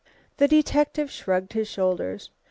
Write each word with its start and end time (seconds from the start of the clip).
The 0.37 0.47
detective 0.47 1.11
shrugged 1.11 1.53
his 1.53 1.67
shoulders. 1.67 2.31